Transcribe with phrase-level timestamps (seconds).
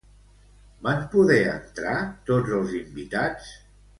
[0.87, 1.93] Van poder entrar
[2.31, 3.55] tots els invitats?